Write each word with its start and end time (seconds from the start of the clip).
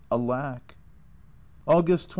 Alack! 0.11 0.77
August 1.67 2.07
27. 2.07 2.09